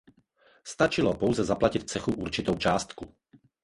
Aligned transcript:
Stačilo 0.63 1.13
pouze 1.13 1.43
zaplatit 1.43 1.89
cechu 1.89 2.11
určitou 2.15 2.55
částku. 2.57 3.15